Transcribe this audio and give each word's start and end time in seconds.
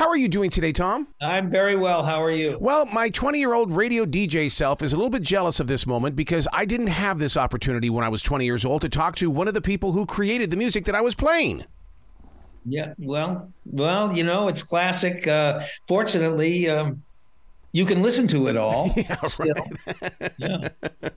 How 0.00 0.08
are 0.08 0.16
you 0.16 0.28
doing 0.28 0.48
today, 0.48 0.72
Tom? 0.72 1.08
I'm 1.20 1.50
very 1.50 1.76
well. 1.76 2.02
How 2.02 2.22
are 2.22 2.30
you? 2.30 2.56
Well, 2.58 2.86
my 2.86 3.10
20 3.10 3.38
year 3.38 3.52
old 3.52 3.70
radio 3.70 4.06
DJ 4.06 4.50
self 4.50 4.80
is 4.80 4.94
a 4.94 4.96
little 4.96 5.10
bit 5.10 5.20
jealous 5.20 5.60
of 5.60 5.66
this 5.66 5.86
moment 5.86 6.16
because 6.16 6.48
I 6.54 6.64
didn't 6.64 6.86
have 6.86 7.18
this 7.18 7.36
opportunity 7.36 7.90
when 7.90 8.02
I 8.02 8.08
was 8.08 8.22
20 8.22 8.46
years 8.46 8.64
old 8.64 8.80
to 8.80 8.88
talk 8.88 9.16
to 9.16 9.28
one 9.28 9.46
of 9.46 9.52
the 9.52 9.60
people 9.60 9.92
who 9.92 10.06
created 10.06 10.50
the 10.50 10.56
music 10.56 10.86
that 10.86 10.94
I 10.94 11.02
was 11.02 11.14
playing. 11.14 11.66
Yeah, 12.64 12.94
well, 12.96 13.52
well, 13.66 14.16
you 14.16 14.24
know, 14.24 14.48
it's 14.48 14.62
classic. 14.62 15.26
Uh, 15.26 15.66
fortunately, 15.86 16.66
um, 16.70 17.02
you 17.72 17.84
can 17.86 18.02
listen 18.02 18.26
to 18.28 18.48
it 18.48 18.56
all. 18.56 18.92
yeah, 18.96 19.16
right. 19.38 20.32
yeah. 20.38 20.68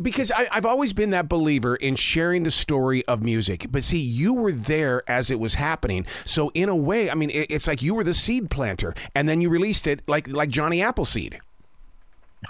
Because 0.00 0.30
I, 0.30 0.46
have 0.50 0.66
always 0.66 0.92
been 0.92 1.10
that 1.10 1.30
believer 1.30 1.76
in 1.76 1.96
sharing 1.96 2.42
the 2.42 2.50
story 2.50 3.02
of 3.06 3.22
music. 3.22 3.68
But 3.70 3.84
see, 3.84 3.98
you 3.98 4.34
were 4.34 4.52
there 4.52 5.02
as 5.08 5.30
it 5.30 5.40
was 5.40 5.54
happening. 5.54 6.04
So 6.26 6.50
in 6.52 6.68
a 6.68 6.76
way, 6.76 7.10
I 7.10 7.14
mean, 7.14 7.30
it, 7.30 7.50
it's 7.50 7.66
like 7.66 7.82
you 7.82 7.94
were 7.94 8.04
the 8.04 8.12
seed 8.12 8.50
planter, 8.50 8.94
and 9.14 9.26
then 9.26 9.40
you 9.40 9.48
released 9.48 9.86
it 9.86 10.02
like 10.06 10.28
like 10.28 10.50
Johnny 10.50 10.82
Appleseed. 10.82 11.40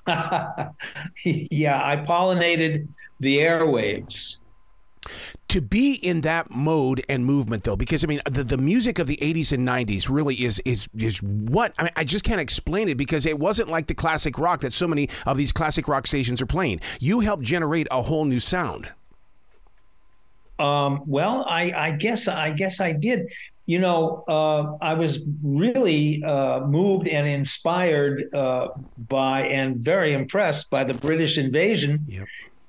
yeah, 0.09 1.80
I 1.80 1.96
pollinated 2.05 2.88
the 3.21 3.38
airwaves 3.38 4.38
to 5.48 5.60
be 5.60 5.95
in 5.95 6.23
that 6.23 6.50
mode 6.50 7.05
and 7.09 7.24
movement 7.24 7.62
though 7.62 7.77
because 7.77 8.02
i 8.02 8.06
mean 8.06 8.20
the, 8.28 8.42
the 8.42 8.56
music 8.56 8.98
of 8.98 9.06
the 9.06 9.16
80s 9.16 9.52
and 9.52 9.66
90s 9.66 10.09
really 10.09 10.34
is 10.42 10.60
is 10.64 10.88
is 10.96 11.23
what 11.23 11.73
I, 11.78 11.84
mean, 11.84 11.92
I 11.96 12.04
just 12.04 12.24
can't 12.24 12.41
explain 12.41 12.88
it 12.88 12.96
because 12.96 13.27
it 13.27 13.38
wasn't 13.38 13.68
like 13.68 13.87
the 13.87 13.95
classic 13.95 14.38
rock 14.38 14.60
that 14.60 14.73
so 14.73 14.88
many 14.88 15.09
of 15.24 15.37
these 15.37 15.52
classic 15.52 15.88
rock 15.88 16.06
stations 16.06 16.40
are 16.42 16.46
playing. 16.46 16.80
You 17.01 17.20
helped 17.20 17.42
generate 17.42 17.87
a 17.90 18.02
whole 18.02 18.24
new 18.24 18.40
sound. 18.40 18.88
Um, 20.59 21.02
well 21.06 21.45
I, 21.48 21.73
I 21.73 21.90
guess 21.92 22.28
i 22.28 22.51
guess 22.51 22.80
i 22.80 22.92
did. 22.92 23.30
You 23.66 23.80
know 23.80 24.24
uh, 24.28 24.76
i 24.80 24.95
was 24.95 25.20
really 25.42 26.23
uh, 26.24 26.60
moved 26.60 27.09
and 27.09 27.26
inspired 27.26 28.34
uh, 28.34 28.68
by 29.09 29.42
and 29.42 29.76
very 29.76 30.12
impressed 30.12 30.71
by 30.71 30.84
the 30.84 30.95
british 30.95 31.37
invasion 31.37 32.04
yep 32.09 32.26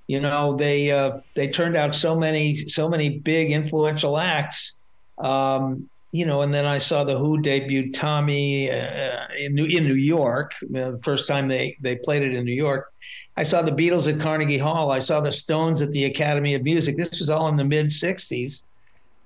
you 0.08 0.20
know 0.20 0.56
they 0.56 0.92
uh, 0.92 1.20
they 1.36 1.48
turned 1.48 1.76
out 1.76 1.94
so 1.94 2.16
many 2.16 2.66
so 2.68 2.90
many 2.90 3.20
big 3.20 3.52
influential 3.52 4.18
acts. 4.18 4.78
Um, 5.18 5.90
you 6.12 6.26
know 6.26 6.42
and 6.42 6.54
then 6.54 6.66
i 6.66 6.78
saw 6.78 7.04
the 7.04 7.18
who 7.18 7.40
debut 7.42 7.92
tommy 7.92 8.72
uh, 8.72 9.28
in, 9.38 9.54
new, 9.54 9.66
in 9.66 9.84
new 9.84 9.94
york 9.94 10.54
the 10.70 10.98
first 11.04 11.28
time 11.28 11.48
they 11.48 11.76
they 11.82 11.96
played 11.96 12.24
it 12.24 12.34
in 12.34 12.46
new 12.46 12.54
york. 12.54 12.92
I 13.36 13.44
saw 13.44 13.62
the 13.62 13.72
beatles 13.72 14.12
at 14.12 14.20
carnegie 14.20 14.58
hall. 14.58 14.90
I 14.90 14.98
saw 14.98 15.22
the 15.22 15.32
stones 15.32 15.84
at 15.84 15.92
the 15.92 16.06
academy 16.06 16.56
of 16.56 16.64
music. 16.64 16.98
This 16.98 17.20
was 17.20 17.30
all 17.30 17.48
in 17.50 17.56
the 17.56 17.64
mid 17.64 17.88
60s 17.88 18.64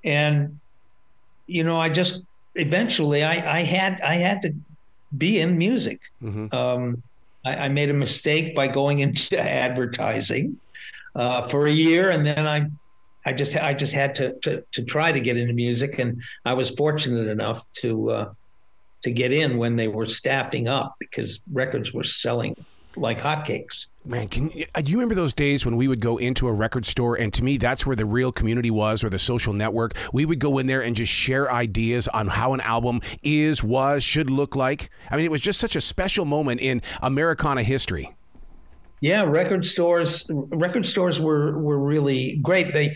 and 0.04 0.60
you 1.48 1.64
know 1.64 1.80
i 1.80 1.88
just 1.88 2.26
eventually 2.56 3.24
i 3.24 3.60
i 3.60 3.64
had 3.64 4.02
i 4.02 4.16
had 4.16 4.42
to 4.42 4.54
be 5.18 5.40
in 5.40 5.58
music. 5.58 6.00
Mm-hmm. 6.24 6.54
um, 6.56 7.04
I, 7.46 7.66
I 7.66 7.70
made 7.70 7.90
a 7.90 7.94
mistake 7.94 8.56
by 8.56 8.68
going 8.68 9.00
into 9.06 9.40
advertising 9.40 10.58
uh, 11.16 11.44
for 11.44 11.68
a 11.68 11.72
year, 11.72 12.10
and 12.10 12.26
then 12.26 12.48
I, 12.48 12.68
I 13.26 13.34
just 13.34 13.56
I 13.56 13.74
just 13.74 13.94
had 13.94 14.16
to, 14.16 14.34
to, 14.40 14.64
to 14.72 14.84
try 14.84 15.12
to 15.12 15.20
get 15.20 15.38
into 15.38 15.54
music, 15.54 16.00
and 16.00 16.22
I 16.46 16.54
was 16.54 16.70
fortunate 16.72 17.28
enough 17.28 17.72
to 17.82 18.12
uh, 18.12 18.34
to 19.04 19.12
get 19.12 19.32
in 19.32 19.58
when 19.58 19.76
they 19.76 19.88
were 19.88 20.06
staffing 20.06 20.68
up 20.68 20.96
because 21.00 21.42
records 21.52 21.94
were 21.94 22.04
selling 22.04 22.56
like 22.96 23.22
hotcakes. 23.22 23.88
Man, 24.04 24.28
can 24.28 24.52
uh, 24.76 24.82
do 24.82 24.92
you 24.92 24.98
remember 24.98 25.16
those 25.16 25.34
days 25.34 25.66
when 25.66 25.78
we 25.78 25.88
would 25.88 26.02
go 26.02 26.18
into 26.18 26.48
a 26.48 26.52
record 26.52 26.86
store 26.86 27.16
and 27.16 27.34
to 27.34 27.44
me 27.44 27.58
that's 27.58 27.86
where 27.86 27.96
the 27.96 28.06
real 28.06 28.32
community 28.32 28.72
was 28.72 29.04
or 29.04 29.10
the 29.10 29.20
social 29.20 29.54
network. 29.54 29.94
We 30.12 30.26
would 30.26 30.40
go 30.40 30.58
in 30.58 30.68
there 30.68 30.82
and 30.82 30.96
just 30.96 31.12
share 31.12 31.52
ideas 31.52 32.08
on 32.10 32.28
how 32.28 32.54
an 32.54 32.62
album 32.62 33.02
is, 33.24 33.64
was, 33.64 34.04
should 34.04 34.30
look 34.30 34.56
like. 34.56 34.90
I 35.10 35.16
mean, 35.16 35.26
it 35.26 35.32
was 35.32 35.42
just 35.42 35.60
such 35.60 35.76
a 35.76 35.82
special 35.82 36.26
moment 36.26 36.62
in 36.62 36.82
Americana 37.02 37.64
history. 37.64 38.16
Yeah, 39.02 39.24
record 39.24 39.66
stores 39.66 40.26
record 40.30 40.86
stores 40.86 41.20
were 41.20 41.58
were 41.58 41.80
really 41.80 42.38
great. 42.38 42.72
They 42.72 42.96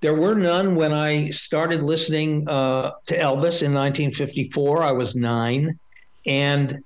there 0.00 0.14
were 0.14 0.34
none 0.34 0.74
when 0.74 0.92
I 0.92 1.30
started 1.30 1.82
listening 1.82 2.48
uh, 2.48 2.92
to 3.06 3.16
Elvis 3.16 3.62
in 3.62 3.72
1954. 3.72 4.82
I 4.82 4.92
was 4.92 5.14
nine, 5.14 5.78
and 6.26 6.82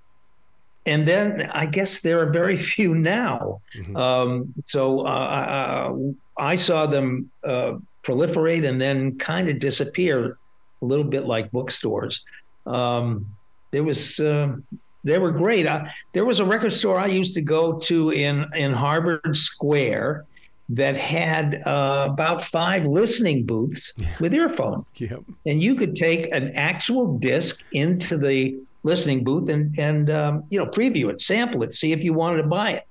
and 0.87 1.07
then 1.07 1.43
I 1.53 1.67
guess 1.67 2.01
there 2.01 2.21
are 2.21 2.31
very 2.31 2.57
few 2.73 2.95
now. 2.95 3.61
Mm-hmm. 3.77 3.97
Um, 3.97 4.55
so 4.67 5.01
uh, 5.07 5.93
I, 6.39 6.53
I, 6.53 6.57
saw 6.57 6.87
them 6.87 7.31
uh, 7.45 7.75
proliferate 8.03 8.67
and 8.67 8.81
then 8.81 9.19
kind 9.19 9.49
of 9.49 9.59
disappear, 9.59 10.39
a 10.81 10.85
little 10.85 11.05
bit 11.05 11.27
like 11.27 11.51
bookstores. 11.51 12.25
Um, 12.67 13.27
there 13.71 13.85
was 13.85 14.19
uh, 14.19 14.57
they 15.05 15.19
were 15.19 15.31
great. 15.31 15.67
I, 15.67 15.93
there 16.13 16.25
was 16.25 16.41
a 16.41 16.45
record 16.45 16.73
store 16.73 16.99
I 16.99 17.07
used 17.07 17.35
to 17.35 17.41
go 17.41 17.79
to 17.81 18.11
in 18.11 18.47
in 18.55 18.73
Harvard 18.73 19.37
Square 19.37 20.27
that 20.71 20.97
had 20.97 21.63
uh, 21.67 22.09
about 22.11 22.45
five 22.45 22.85
listening 22.85 23.45
booths 23.45 23.93
yeah. 23.97 24.09
with 24.21 24.35
earphones. 24.35 24.85
Yep. 24.97 25.23
And 25.47 25.63
you 25.63 25.75
could 25.75 25.95
take 25.95 26.31
an 26.31 26.53
actual 26.55 27.17
disc 27.19 27.65
into 27.73 28.19
the 28.19 28.59
listening 28.83 29.25
booth 29.25 29.49
and 29.49 29.77
and 29.79 30.11
um, 30.11 30.45
you 30.51 30.59
know 30.59 30.67
preview 30.67 31.11
it, 31.11 31.21
sample 31.21 31.63
it, 31.63 31.75
see 31.75 31.93
if 31.93 32.05
you 32.05 32.13
wanted 32.13 32.43
to 32.43 32.49
buy 32.49 32.73
it. 32.73 32.87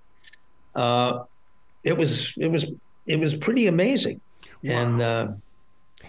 Uh, 0.76 1.24
it 1.84 1.98
was 1.98 2.36
it 2.38 2.48
was 2.48 2.66
it 3.06 3.20
was 3.20 3.36
pretty 3.36 3.68
amazing, 3.68 4.20
wow. 4.64 4.72
and 4.72 5.02
uh, 5.02 5.28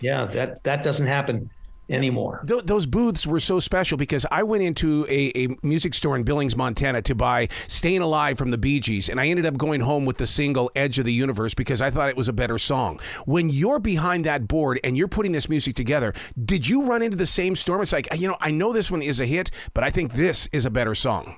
yeah, 0.01 0.25
that 0.27 0.63
that 0.65 0.83
doesn't 0.83 1.07
happen 1.07 1.51
anymore. 1.89 2.45
Th- 2.47 2.65
those 2.65 2.87
booths 2.87 3.27
were 3.27 3.41
so 3.41 3.61
special 3.61 3.99
because 3.99 4.27
I 4.31 4.43
went 4.43 4.63
into 4.63 5.07
a, 5.09 5.33
a, 5.35 5.49
music 5.63 5.95
store 5.95 6.17
in 6.17 6.23
Billings, 6.23 6.57
Montana 6.57 7.03
to 7.03 7.15
buy 7.15 7.49
Staying 7.67 8.01
Alive 8.01 8.39
from 8.39 8.51
the 8.51 8.59
Bee 8.59 8.81
Gees, 8.81 9.09
and 9.09 9.21
I 9.21 9.29
ended 9.29 9.47
up 9.47 9.57
going 9.57 9.81
home 9.81 10.05
with 10.05 10.19
the 10.19 10.27
single 10.27 10.71
Edge 10.77 10.99
of 10.99 11.05
the 11.05 11.13
Universe 11.13 11.55
because 11.55 11.81
I 11.81 11.91
thought 11.91 12.09
it 12.09 12.17
was 12.17 12.29
a 12.29 12.33
better 12.33 12.59
song. 12.59 13.01
When 13.27 13.51
you're 13.51 13.79
behind 13.79 14.25
that 14.25 14.49
board 14.49 14.81
and 14.85 14.97
you're 14.97 15.09
putting 15.09 15.33
this 15.33 15.49
music 15.49 15.75
together, 15.75 16.15
did 16.43 16.69
you 16.69 16.85
run 16.85 17.03
into 17.03 17.17
the 17.17 17.27
same 17.27 17.57
storm? 17.57 17.83
It's 17.83 17.93
like, 17.93 18.09
you 18.17 18.29
know, 18.29 18.37
I 18.41 18.51
know 18.51 18.73
this 18.73 18.91
one 18.91 19.03
is 19.03 19.21
a 19.21 19.27
hit, 19.27 19.51
but 19.75 19.85
I 19.85 19.91
think 19.91 20.13
this 20.13 20.47
is 20.53 20.65
a 20.67 20.71
better 20.71 20.95
song 20.95 21.37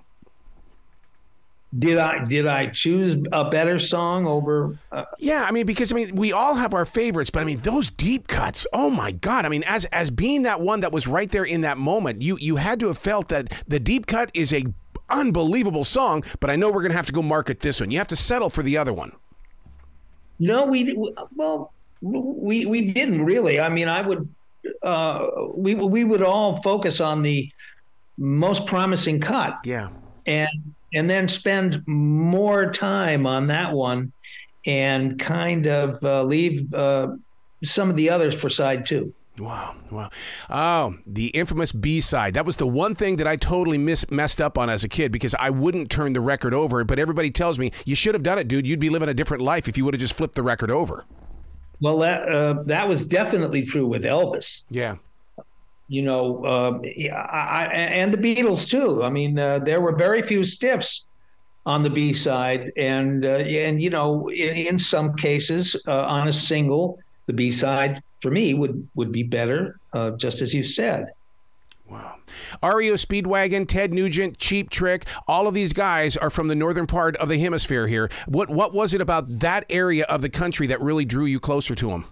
did 1.78 1.98
I 1.98 2.25
did 2.25 2.47
I 2.47 2.66
choose 2.66 3.25
a 3.32 3.48
better 3.48 3.78
song 3.78 4.26
over? 4.26 4.76
Uh, 4.91 5.04
yeah, 5.19 5.44
I 5.44 5.53
mean 5.53 5.66
because 5.66 5.92
I 5.92 5.94
mean 5.94 6.16
we 6.16 6.32
all 6.32 6.54
have 6.54 6.75
our 6.75 6.84
favorites, 6.84 7.31
but 7.31 7.41
I 7.41 7.44
mean 7.44 7.58
those 7.58 7.91
deep 7.91 8.26
cuts. 8.26 8.66
Oh 8.72 8.91
my 8.91 9.12
god! 9.12 9.44
I 9.44 9.48
mean 9.48 9.62
as 9.64 9.84
as 9.86 10.10
being 10.10 10.42
that 10.42 10.60
one 10.60 10.80
that 10.80 10.91
was 10.91 11.06
right 11.06 11.30
there 11.30 11.44
in 11.44 11.60
that 11.60 11.78
moment, 11.78 12.22
you 12.22 12.36
you 12.41 12.56
had 12.56 12.80
to 12.80 12.88
have 12.88 12.98
felt 12.98 13.28
that 13.28 13.53
the 13.69 13.78
deep 13.78 14.06
cut 14.06 14.30
is 14.34 14.53
a 14.53 14.64
unbelievable 15.09 15.84
song. 15.84 16.25
But 16.41 16.50
I 16.50 16.56
know 16.56 16.70
we're 16.72 16.82
gonna 16.82 16.94
have 16.94 17.06
to 17.06 17.12
go 17.12 17.22
market 17.22 17.60
this 17.60 17.80
one. 17.80 17.92
You 17.92 17.98
have 17.98 18.09
to 18.09 18.16
settle 18.16 18.50
for 18.50 18.64
the 18.64 18.76
other 18.76 18.92
one. 18.92 19.12
No, 20.41 20.66
we 20.66 20.97
well 21.36 21.72
we 22.00 22.66
we 22.66 22.92
didn't 22.92 23.25
really. 23.25 23.60
I 23.60 23.69
mean, 23.69 23.86
I 23.86 24.00
would 24.00 24.28
uh, 24.82 25.26
we 25.54 25.75
we 25.75 26.03
would 26.03 26.22
all 26.22 26.56
focus 26.62 27.00
on 27.00 27.22
the 27.22 27.48
most 28.19 28.66
promising 28.66 29.20
cut. 29.20 29.59
Yeah, 29.64 29.91
and 30.26 30.48
and 30.94 31.08
then 31.08 31.28
spend 31.28 31.82
more 31.86 32.70
time 32.70 33.26
on 33.26 33.46
that 33.48 33.72
one 33.72 34.12
and 34.66 35.18
kind 35.18 35.66
of 35.66 36.02
uh, 36.02 36.22
leave 36.22 36.72
uh, 36.74 37.08
some 37.64 37.90
of 37.90 37.96
the 37.96 38.10
others 38.10 38.34
for 38.34 38.48
side 38.48 38.86
two. 38.86 39.14
Wow, 39.38 39.74
wow. 39.90 40.10
Oh, 40.50 40.96
the 41.06 41.28
infamous 41.28 41.72
B 41.72 42.00
side. 42.02 42.34
That 42.34 42.44
was 42.44 42.56
the 42.56 42.66
one 42.66 42.94
thing 42.94 43.16
that 43.16 43.26
I 43.26 43.36
totally 43.36 43.78
miss, 43.78 44.04
messed 44.10 44.40
up 44.40 44.58
on 44.58 44.68
as 44.68 44.84
a 44.84 44.88
kid 44.88 45.12
because 45.12 45.34
I 45.38 45.48
wouldn't 45.48 45.90
turn 45.90 46.12
the 46.12 46.20
record 46.20 46.52
over. 46.52 46.84
But 46.84 46.98
everybody 46.98 47.30
tells 47.30 47.58
me, 47.58 47.72
you 47.86 47.94
should 47.94 48.14
have 48.14 48.22
done 48.22 48.38
it, 48.38 48.48
dude. 48.48 48.66
You'd 48.66 48.80
be 48.80 48.90
living 48.90 49.08
a 49.08 49.14
different 49.14 49.42
life 49.42 49.66
if 49.66 49.78
you 49.78 49.84
would 49.86 49.94
have 49.94 50.00
just 50.00 50.12
flipped 50.12 50.34
the 50.34 50.42
record 50.42 50.70
over. 50.70 51.06
Well, 51.80 51.98
that, 52.00 52.28
uh, 52.28 52.62
that 52.66 52.86
was 52.86 53.08
definitely 53.08 53.62
true 53.62 53.86
with 53.86 54.04
Elvis. 54.04 54.64
Yeah 54.68 54.96
you 55.90 56.02
know, 56.02 56.44
uh, 56.44 56.78
I, 57.12 57.66
and 57.72 58.14
the 58.14 58.16
Beatles 58.16 58.70
too. 58.70 59.03
I 59.03 59.10
mean, 59.10 59.36
uh, 59.36 59.59
there 59.59 59.80
were 59.80 59.97
very 59.97 60.22
few 60.22 60.44
stiffs 60.44 61.09
on 61.66 61.82
the 61.82 61.91
B 61.91 62.12
side, 62.12 62.70
and 62.76 63.26
uh, 63.26 63.38
and 63.38 63.82
you 63.82 63.91
know, 63.91 64.28
in, 64.30 64.54
in 64.54 64.78
some 64.78 65.16
cases, 65.16 65.74
uh, 65.88 66.04
on 66.04 66.28
a 66.28 66.32
single, 66.32 67.00
the 67.26 67.32
B 67.32 67.50
side 67.50 68.00
for 68.20 68.30
me 68.30 68.54
would 68.54 68.88
would 68.94 69.10
be 69.10 69.24
better, 69.24 69.80
uh, 69.92 70.12
just 70.12 70.42
as 70.42 70.54
you 70.54 70.62
said. 70.62 71.06
Wow. 71.88 72.15
REO 72.62 72.94
Speedwagon, 72.94 73.66
Ted 73.66 73.92
Nugent, 73.92 74.38
Cheap 74.38 74.70
Trick, 74.70 75.06
all 75.26 75.48
of 75.48 75.54
these 75.54 75.72
guys 75.72 76.16
are 76.16 76.30
from 76.30 76.47
the 76.47 76.54
northern 76.54 76.86
part 76.86 77.16
of 77.16 77.28
the 77.28 77.41
hemisphere 77.41 77.88
here. 77.88 78.09
What 78.28 78.48
what 78.48 78.72
was 78.72 78.94
it 78.94 79.00
about 79.00 79.41
that 79.41 79.66
area 79.68 80.04
of 80.04 80.22
the 80.22 80.30
country 80.30 80.68
that 80.68 80.80
really 80.80 81.04
drew 81.04 81.24
you 81.24 81.41
closer 81.41 81.74
to 81.74 81.88
them? 81.88 82.06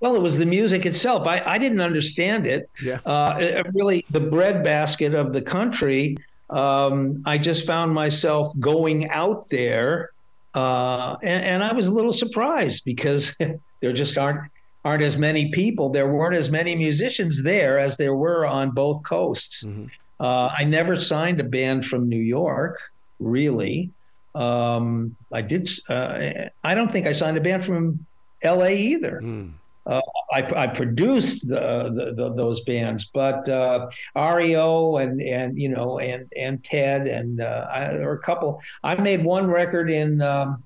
Well, 0.00 0.14
it 0.14 0.22
was 0.22 0.38
the 0.38 0.46
music 0.46 0.86
itself. 0.86 1.26
I, 1.26 1.42
I 1.44 1.58
didn't 1.58 1.80
understand 1.80 2.46
it. 2.46 2.70
Yeah. 2.82 3.00
Uh, 3.04 3.36
it, 3.40 3.66
really, 3.74 4.04
the 4.10 4.20
breadbasket 4.20 5.14
of 5.14 5.32
the 5.32 5.42
country. 5.42 6.16
Um, 6.50 7.22
I 7.26 7.36
just 7.36 7.66
found 7.66 7.92
myself 7.92 8.52
going 8.58 9.10
out 9.10 9.48
there, 9.50 10.10
uh, 10.54 11.16
and, 11.22 11.44
and, 11.44 11.64
I 11.64 11.74
was 11.74 11.88
a 11.88 11.92
little 11.92 12.14
surprised 12.14 12.86
because 12.86 13.36
there 13.80 13.92
just 13.92 14.16
aren't 14.16 14.50
aren't 14.84 15.02
as 15.02 15.18
many 15.18 15.50
people. 15.50 15.90
There 15.90 16.08
weren't 16.08 16.36
as 16.36 16.48
many 16.48 16.74
musicians 16.74 17.42
there 17.42 17.78
as 17.78 17.96
there 17.98 18.14
were 18.14 18.46
on 18.46 18.70
both 18.70 19.02
coasts. 19.02 19.64
Mm-hmm. 19.64 19.86
Uh, 20.20 20.50
I 20.56 20.64
never 20.64 20.98
signed 20.98 21.40
a 21.40 21.44
band 21.44 21.84
from 21.84 22.08
New 22.08 22.16
York, 22.22 22.80
really. 23.18 23.90
Um, 24.34 25.16
I 25.32 25.42
did. 25.42 25.68
Uh, 25.88 26.48
I 26.64 26.74
don't 26.74 26.90
think 26.90 27.06
I 27.06 27.12
signed 27.12 27.36
a 27.36 27.40
band 27.40 27.64
from 27.64 28.06
L.A. 28.42 28.76
either. 28.76 29.20
Mm. 29.22 29.52
Uh, 29.88 30.02
I, 30.30 30.46
I, 30.54 30.66
produced 30.66 31.48
the, 31.48 31.90
the, 31.94 32.12
the, 32.14 32.34
those 32.34 32.60
bands, 32.60 33.10
but 33.14 33.48
uh, 33.48 33.88
REO 34.14 34.98
and 34.98 35.22
and 35.22 35.58
you 35.58 35.70
know 35.70 35.98
and 35.98 36.30
and 36.36 36.62
Ted 36.62 37.06
and 37.06 37.40
uh, 37.40 37.66
I, 37.72 37.94
there 37.94 38.06
were 38.06 38.12
a 38.12 38.18
couple. 38.18 38.60
I 38.84 39.00
made 39.00 39.24
one 39.24 39.46
record 39.46 39.90
in 39.90 40.20
um, 40.20 40.62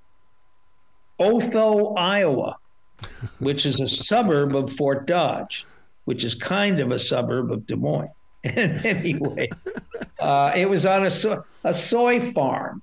Otho, 1.20 1.94
Iowa, 1.94 2.56
which 3.38 3.64
is 3.64 3.80
a 3.80 3.86
suburb 3.86 4.56
of 4.56 4.72
Fort 4.72 5.06
Dodge, 5.06 5.66
which 6.04 6.24
is 6.24 6.34
kind 6.34 6.80
of 6.80 6.90
a 6.90 6.98
suburb 6.98 7.52
of 7.52 7.64
Des 7.66 7.76
Moines. 7.76 8.10
And 8.44 8.84
anyway, 8.84 9.50
uh, 10.18 10.52
it 10.56 10.68
was 10.68 10.84
on 10.84 11.04
a, 11.04 11.10
so- 11.10 11.44
a 11.62 11.72
soy 11.72 12.18
farm 12.18 12.82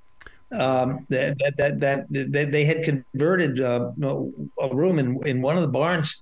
um, 0.54 1.06
that, 1.10 1.38
that, 1.58 1.80
that, 1.80 2.08
that, 2.10 2.52
they 2.52 2.64
had 2.64 2.86
converted 2.86 3.60
uh, 3.60 3.92
a 4.02 4.74
room 4.74 5.00
in, 5.00 5.20
in 5.28 5.42
one 5.42 5.58
of 5.58 5.62
the 5.62 5.68
barns 5.68 6.22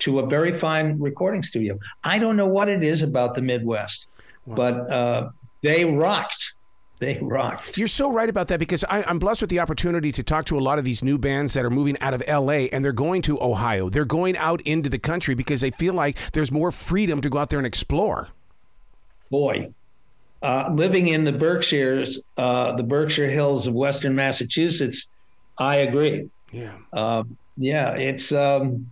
to 0.00 0.20
a 0.20 0.26
very 0.26 0.52
fine 0.52 0.98
recording 0.98 1.42
studio. 1.42 1.78
I 2.04 2.18
don't 2.18 2.36
know 2.36 2.46
what 2.46 2.68
it 2.68 2.82
is 2.82 3.02
about 3.02 3.34
the 3.34 3.42
Midwest, 3.42 4.08
wow. 4.46 4.54
but 4.54 4.74
uh, 4.90 5.30
they 5.62 5.84
rocked. 5.84 6.54
They 6.98 7.18
rocked. 7.20 7.76
You're 7.76 7.88
so 7.88 8.10
right 8.10 8.28
about 8.28 8.48
that 8.48 8.58
because 8.58 8.82
I, 8.84 9.08
am 9.08 9.18
blessed 9.18 9.42
with 9.42 9.50
the 9.50 9.60
opportunity 9.60 10.12
to 10.12 10.22
talk 10.22 10.46
to 10.46 10.58
a 10.58 10.60
lot 10.60 10.78
of 10.78 10.84
these 10.84 11.04
new 11.04 11.18
bands 11.18 11.52
that 11.54 11.64
are 11.64 11.70
moving 11.70 11.98
out 12.00 12.14
of 12.14 12.22
LA 12.26 12.68
and 12.72 12.82
they're 12.82 12.92
going 12.92 13.20
to 13.22 13.40
Ohio. 13.42 13.90
They're 13.90 14.06
going 14.06 14.36
out 14.38 14.62
into 14.62 14.88
the 14.88 14.98
country 14.98 15.34
because 15.34 15.60
they 15.60 15.70
feel 15.70 15.92
like 15.92 16.16
there's 16.32 16.50
more 16.50 16.72
freedom 16.72 17.20
to 17.20 17.28
go 17.28 17.38
out 17.38 17.50
there 17.50 17.58
and 17.58 17.66
explore. 17.66 18.30
Boy, 19.30 19.72
uh, 20.42 20.70
living 20.72 21.08
in 21.08 21.24
the 21.24 21.32
Berkshires, 21.32 22.24
uh, 22.38 22.72
the 22.76 22.82
Berkshire 22.82 23.28
Hills 23.28 23.66
of 23.66 23.74
Western 23.74 24.14
Massachusetts, 24.14 25.10
I 25.58 25.76
agree. 25.76 26.30
Yeah. 26.50 26.76
Um, 26.92 27.36
yeah, 27.58 27.96
it's 27.96 28.32
um, 28.32 28.90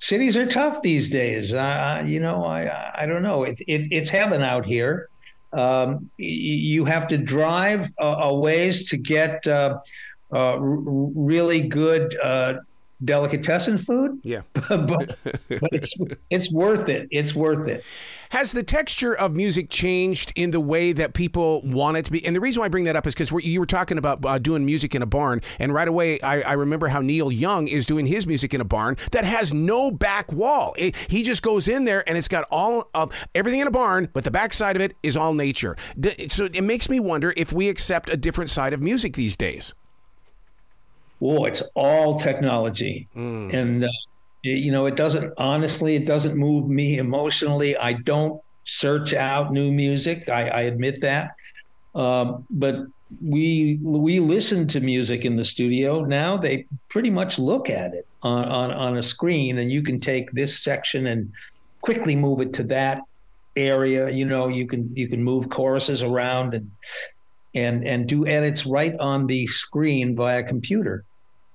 cities 0.00 0.36
are 0.36 0.46
tough 0.46 0.82
these 0.82 1.10
days. 1.10 1.54
Uh, 1.54 2.02
you 2.04 2.20
know, 2.20 2.44
I 2.44 3.02
I 3.02 3.06
don't 3.06 3.22
know. 3.22 3.44
It, 3.44 3.60
it, 3.68 3.88
it's 3.90 4.10
heaven 4.10 4.42
out 4.42 4.66
here. 4.66 5.08
Um, 5.52 6.10
you 6.16 6.84
have 6.84 7.08
to 7.08 7.18
drive 7.18 7.86
a, 7.98 8.04
a 8.04 8.34
ways 8.34 8.88
to 8.90 8.96
get 8.96 9.46
uh, 9.46 9.78
uh, 10.32 10.58
really 10.60 11.60
good 11.60 12.16
uh, 12.22 12.54
delicatessen 13.04 13.78
food. 13.78 14.20
Yeah, 14.22 14.42
but, 14.68 15.16
but 15.48 15.72
it's 15.72 15.94
it's 16.30 16.52
worth 16.52 16.88
it. 16.88 17.08
It's 17.10 17.34
worth 17.34 17.68
it. 17.68 17.84
Has 18.30 18.52
the 18.52 18.62
texture 18.62 19.12
of 19.12 19.34
music 19.34 19.70
changed 19.70 20.32
in 20.36 20.52
the 20.52 20.60
way 20.60 20.92
that 20.92 21.14
people 21.14 21.62
want 21.62 21.96
it 21.96 22.04
to 22.04 22.12
be? 22.12 22.24
And 22.24 22.34
the 22.34 22.40
reason 22.40 22.60
why 22.60 22.66
I 22.66 22.68
bring 22.68 22.84
that 22.84 22.94
up 22.94 23.04
is 23.04 23.12
because 23.12 23.32
you 23.44 23.58
were 23.58 23.66
talking 23.66 23.98
about 23.98 24.24
uh, 24.24 24.38
doing 24.38 24.64
music 24.64 24.94
in 24.94 25.02
a 25.02 25.06
barn, 25.06 25.40
and 25.58 25.74
right 25.74 25.88
away 25.88 26.20
I, 26.20 26.42
I, 26.42 26.52
remember 26.52 26.86
how 26.86 27.00
Neil 27.00 27.32
Young 27.32 27.66
is 27.66 27.84
doing 27.86 28.06
his 28.06 28.28
music 28.28 28.54
in 28.54 28.60
a 28.60 28.64
barn 28.64 28.96
that 29.10 29.24
has 29.24 29.52
no 29.52 29.90
back 29.90 30.32
wall. 30.32 30.74
It, 30.78 30.94
he 31.08 31.24
just 31.24 31.42
goes 31.42 31.66
in 31.66 31.86
there 31.86 32.08
and 32.08 32.16
it's 32.16 32.28
got 32.28 32.46
all 32.52 32.88
of 32.94 33.12
everything 33.34 33.58
in 33.58 33.66
a 33.66 33.72
barn, 33.72 34.08
but 34.12 34.22
the 34.22 34.30
back 34.30 34.52
side 34.52 34.76
of 34.76 34.82
it 34.82 34.96
is 35.02 35.16
all 35.16 35.34
nature. 35.34 35.76
So 36.28 36.44
it 36.44 36.62
makes 36.62 36.88
me 36.88 37.00
wonder 37.00 37.34
if 37.36 37.52
we 37.52 37.68
accept 37.68 38.12
a 38.12 38.16
different 38.16 38.50
side 38.50 38.72
of 38.72 38.80
music 38.80 39.14
these 39.14 39.36
days. 39.36 39.74
Oh, 41.20 41.46
it's 41.46 41.62
all 41.74 42.20
technology, 42.20 43.08
mm. 43.14 43.52
and 43.52 43.84
uh, 43.84 43.88
you 44.42 44.72
know, 44.72 44.86
it 44.86 44.96
doesn't, 44.96 45.32
honestly, 45.36 45.96
it 45.96 46.06
doesn't 46.06 46.36
move 46.36 46.68
me 46.68 46.98
emotionally. 46.98 47.76
I 47.76 47.94
don't 47.94 48.40
search 48.64 49.14
out 49.14 49.52
new 49.52 49.70
music. 49.70 50.28
I, 50.28 50.48
I 50.48 50.60
admit 50.62 51.00
that. 51.02 51.32
Um, 51.94 52.46
but 52.50 52.86
we 53.20 53.78
we 53.82 54.20
listen 54.20 54.68
to 54.68 54.80
music 54.80 55.24
in 55.24 55.36
the 55.36 55.44
studio 55.44 56.04
now. 56.04 56.36
They 56.36 56.66
pretty 56.88 57.10
much 57.10 57.38
look 57.38 57.68
at 57.68 57.92
it 57.92 58.06
on, 58.22 58.44
on, 58.44 58.70
on 58.70 58.96
a 58.96 59.02
screen, 59.02 59.58
and 59.58 59.72
you 59.72 59.82
can 59.82 59.98
take 59.98 60.30
this 60.30 60.62
section 60.62 61.08
and 61.08 61.32
quickly 61.80 62.14
move 62.14 62.40
it 62.40 62.52
to 62.54 62.62
that 62.64 63.02
area. 63.56 64.08
You 64.10 64.26
know, 64.26 64.48
you 64.48 64.66
can 64.66 64.94
you 64.94 65.08
can 65.08 65.24
move 65.24 65.48
choruses 65.48 66.02
around 66.02 66.54
and 66.54 66.70
and 67.54 67.84
and 67.84 68.06
do 68.06 68.26
edits 68.26 68.64
right 68.64 68.96
on 69.00 69.26
the 69.26 69.46
screen 69.48 70.14
via 70.14 70.44
computer. 70.44 71.04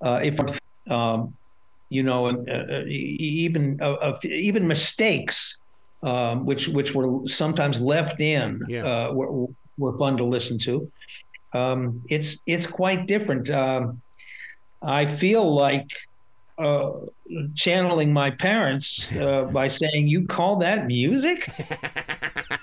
Uh, 0.02 0.20
if 0.22 0.38
um, 0.92 1.36
you 1.90 2.04
know, 2.04 2.28
uh, 2.28 2.52
uh 2.52 2.84
even 2.88 3.80
uh, 3.82 4.18
even 4.24 4.68
mistakes, 4.68 5.60
um, 6.04 6.46
which 6.46 6.68
which 6.68 6.94
were 6.96 7.26
sometimes 7.26 7.82
left 7.82 8.20
in, 8.20 8.62
yeah. 8.68 8.86
uh, 8.86 9.14
were, 9.14 9.48
were 9.78 9.98
fun 9.98 10.18
to 10.18 10.24
listen 10.24 10.58
to. 10.60 10.92
Um, 11.54 12.02
it's 12.10 12.40
it's 12.46 12.68
quite 12.68 13.08
different. 13.08 13.50
Um, 13.50 14.02
I 14.82 15.06
feel 15.06 15.54
like 15.54 15.88
uh, 16.58 16.92
channeling 17.56 18.14
my 18.14 18.32
parents 18.32 19.12
uh, 19.16 19.46
by 19.46 19.68
saying, 19.68 20.08
"You 20.08 20.26
call 20.26 20.58
that 20.58 20.88
music?" 20.88 21.50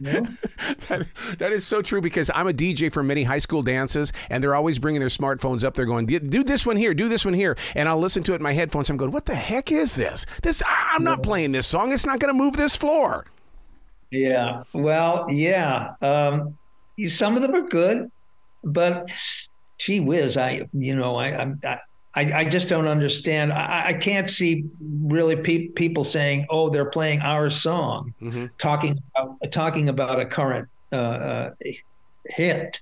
that, 0.88 1.06
that 1.38 1.52
is 1.52 1.66
so 1.66 1.82
true 1.82 2.00
because 2.00 2.30
I'm 2.34 2.48
a 2.48 2.52
DJ 2.52 2.90
for 2.90 3.02
many 3.02 3.22
high 3.22 3.38
school 3.38 3.62
dances, 3.62 4.12
and 4.30 4.42
they're 4.42 4.54
always 4.54 4.78
bringing 4.78 5.00
their 5.00 5.10
smartphones 5.10 5.62
up. 5.62 5.74
They're 5.74 5.84
going, 5.84 6.06
"Do 6.06 6.42
this 6.42 6.64
one 6.64 6.76
here, 6.76 6.94
do 6.94 7.08
this 7.08 7.24
one 7.24 7.34
here," 7.34 7.56
and 7.74 7.88
I'll 7.88 7.98
listen 7.98 8.22
to 8.24 8.32
it 8.32 8.36
in 8.36 8.42
my 8.42 8.52
headphones. 8.52 8.88
I'm 8.88 8.96
going, 8.96 9.12
"What 9.12 9.26
the 9.26 9.34
heck 9.34 9.70
is 9.70 9.96
this? 9.96 10.24
This 10.42 10.62
I'm 10.66 11.04
not 11.04 11.22
playing 11.22 11.52
this 11.52 11.66
song. 11.66 11.92
It's 11.92 12.06
not 12.06 12.18
going 12.18 12.32
to 12.32 12.38
move 12.38 12.56
this 12.56 12.76
floor." 12.76 13.26
Yeah. 14.10 14.64
Well, 14.72 15.26
yeah. 15.30 15.94
Um, 16.00 16.56
some 17.06 17.36
of 17.36 17.42
them 17.42 17.54
are 17.54 17.68
good, 17.68 18.10
but 18.64 19.10
gee 19.78 20.00
whiz, 20.00 20.36
I 20.36 20.68
you 20.72 20.96
know 20.96 21.16
I 21.16 21.36
I'm. 21.38 21.60
I, 21.64 21.78
I, 22.14 22.32
I, 22.32 22.44
just 22.44 22.68
don't 22.68 22.88
understand. 22.88 23.52
I, 23.52 23.88
I 23.88 23.94
can't 23.94 24.28
see 24.28 24.64
really 24.80 25.36
pe- 25.36 25.68
people 25.68 26.02
saying, 26.02 26.46
"Oh, 26.50 26.68
they're 26.68 26.90
playing 26.90 27.20
our 27.20 27.50
song," 27.50 28.14
mm-hmm. 28.20 28.46
talking 28.58 29.00
about, 29.14 29.52
talking 29.52 29.88
about 29.88 30.18
a 30.18 30.26
current 30.26 30.68
uh, 30.92 30.96
uh, 30.96 31.50
hit. 32.26 32.80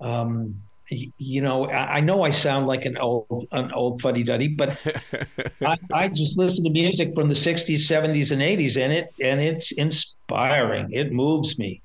Um, 0.00 0.60
you 0.88 1.40
know, 1.40 1.66
I, 1.66 1.96
I, 1.96 2.00
know 2.00 2.22
I 2.22 2.30
sound 2.30 2.66
like 2.66 2.84
an 2.84 2.96
old 2.98 3.48
an 3.52 3.72
old 3.72 4.00
fuddy 4.00 4.22
duddy, 4.22 4.48
but 4.48 4.78
I, 5.66 5.76
I, 5.92 6.08
just 6.08 6.38
listen 6.38 6.62
to 6.64 6.70
music 6.70 7.12
from 7.14 7.28
the 7.28 7.34
'60s, 7.34 7.76
'70s, 7.76 8.30
and 8.30 8.40
'80s, 8.42 8.80
and 8.80 8.92
it 8.92 9.12
and 9.20 9.40
it's 9.40 9.72
inspiring. 9.72 10.92
It 10.92 11.12
moves 11.12 11.58
me. 11.58 11.80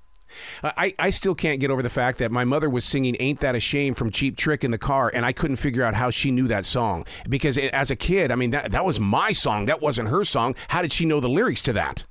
I, 0.63 0.93
I 0.99 1.09
still 1.09 1.35
can't 1.35 1.59
get 1.59 1.71
over 1.71 1.81
the 1.81 1.89
fact 1.89 2.17
that 2.19 2.31
my 2.31 2.45
mother 2.45 2.69
was 2.69 2.85
singing 2.85 3.15
Ain't 3.19 3.39
That 3.39 3.55
a 3.55 3.59
Shame 3.59 3.93
from 3.93 4.11
Cheap 4.11 4.37
Trick 4.37 4.63
in 4.63 4.71
the 4.71 4.77
car, 4.77 5.11
and 5.13 5.25
I 5.25 5.31
couldn't 5.31 5.57
figure 5.57 5.83
out 5.83 5.93
how 5.93 6.09
she 6.09 6.31
knew 6.31 6.47
that 6.47 6.65
song. 6.65 7.05
Because 7.27 7.57
it, 7.57 7.73
as 7.73 7.91
a 7.91 7.95
kid, 7.95 8.31
I 8.31 8.35
mean, 8.35 8.51
that, 8.51 8.71
that 8.71 8.85
was 8.85 8.99
my 8.99 9.31
song. 9.31 9.65
That 9.65 9.81
wasn't 9.81 10.09
her 10.09 10.23
song. 10.23 10.55
How 10.67 10.81
did 10.81 10.93
she 10.93 11.05
know 11.05 11.19
the 11.19 11.29
lyrics 11.29 11.61
to 11.63 11.73
that? 11.73 12.03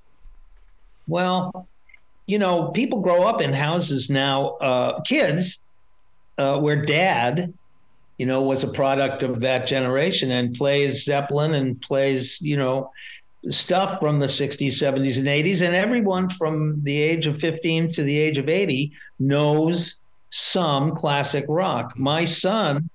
Well, 1.07 1.67
you 2.27 2.39
know, 2.39 2.69
people 2.69 3.01
grow 3.01 3.23
up 3.23 3.41
in 3.41 3.53
houses 3.53 4.11
now, 4.11 4.49
uh, 4.61 5.01
kids, 5.01 5.63
uh, 6.37 6.59
where 6.61 6.85
dad, 6.85 7.55
you 8.19 8.27
know, 8.27 8.43
was 8.43 8.65
a 8.65 8.69
product 8.69 9.23
of 9.23 9.41
that 9.41 9.67
generation 9.67 10.31
and 10.31 10.55
plays 10.55 11.05
Zeppelin 11.05 11.55
and 11.55 11.81
plays, 11.81 12.41
you 12.43 12.57
know, 12.57 12.91
stuff 13.51 13.99
from 13.99 14.19
the 14.19 14.27
60s, 14.27 14.69
70s, 14.69 15.19
and 15.19 15.27
80s. 15.27 15.63
And 15.63 15.75
everyone 15.75 16.29
from 16.29 16.83
the 16.83 17.01
age 17.01 17.27
of 17.27 17.39
15 17.39 17.91
to 17.93 18.03
the 18.03 18.19
age 18.19 18.39
of 18.39 18.49
80 18.49 18.93
knows 19.19 20.01
some 20.31 20.93
classic 20.95 21.45
rock. 21.49 21.97
My 21.97 22.25
son 22.25 22.91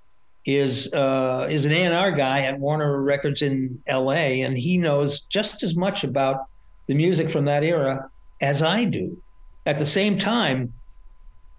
is 0.46 0.94
uh, 0.94 1.48
is 1.50 1.66
an 1.66 1.72
A&R 1.72 2.12
guy 2.12 2.42
at 2.42 2.60
Warner 2.60 3.02
Records 3.02 3.42
in 3.42 3.82
L.A. 3.88 4.42
and 4.42 4.58
he 4.58 4.78
knows 4.78 5.22
just 5.22 5.64
as 5.64 5.76
much 5.76 6.04
about 6.04 6.48
the 6.88 6.96
music 6.96 7.30
from 7.30 7.46
that 7.46 7.64
era 7.64 8.10
as 8.42 8.62
I 8.62 8.84
do. 8.84 9.22
At 9.66 9.80
the 9.80 9.86
same 9.86 10.18
time, 10.18 10.74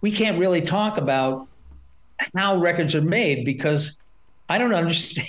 we 0.02 0.10
can't 0.10 0.38
really 0.38 0.60
talk 0.60 0.98
about 0.98 1.48
how 2.36 2.58
records 2.58 2.94
are 2.94 3.02
made 3.02 3.46
because 3.46 3.98
I 4.48 4.58
don't 4.58 4.74
understand. 4.74 5.28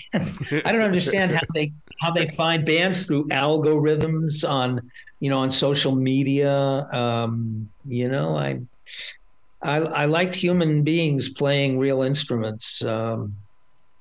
I 0.65 0.71
don't 0.71 0.83
understand 0.83 1.31
how 1.31 1.45
they 1.53 1.71
how 1.99 2.11
they 2.11 2.27
find 2.31 2.65
bands 2.65 3.03
through 3.03 3.27
algorithms 3.29 4.47
on 4.47 4.91
you 5.19 5.29
know 5.29 5.39
on 5.39 5.51
social 5.51 5.95
media. 5.95 6.87
Um, 6.91 7.69
you 7.85 8.09
know, 8.09 8.37
I, 8.37 8.59
I 9.61 9.77
I 9.77 10.05
liked 10.05 10.35
human 10.35 10.83
beings 10.83 11.29
playing 11.29 11.79
real 11.79 12.01
instruments. 12.01 12.83
Um, 12.83 13.35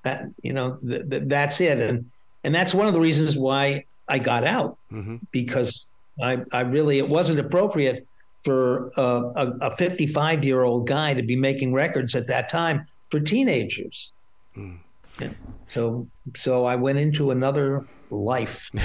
that 0.02 0.24
you 0.42 0.52
know 0.52 0.78
th- 0.86 1.08
th- 1.08 1.22
that's 1.26 1.60
it, 1.60 1.78
and 1.78 2.10
and 2.42 2.54
that's 2.54 2.74
one 2.74 2.86
of 2.86 2.92
the 2.92 3.00
reasons 3.00 3.36
why 3.36 3.84
I 4.08 4.18
got 4.18 4.44
out 4.44 4.78
mm-hmm. 4.92 5.16
because 5.30 5.86
I 6.22 6.42
I 6.52 6.60
really 6.60 6.98
it 6.98 7.08
wasn't 7.08 7.38
appropriate 7.38 8.06
for 8.40 8.90
a, 8.96 9.52
a 9.62 9.76
55 9.76 10.44
year 10.44 10.62
old 10.62 10.86
guy 10.86 11.14
to 11.14 11.22
be 11.22 11.34
making 11.34 11.72
records 11.72 12.14
at 12.14 12.26
that 12.26 12.48
time 12.50 12.84
for 13.08 13.18
teenagers. 13.18 14.12
Mm. 14.54 14.78
Yeah. 15.20 15.30
So 15.66 16.08
so 16.36 16.64
I 16.64 16.76
went 16.76 16.98
into 16.98 17.30
another 17.30 17.86
life. 18.10 18.70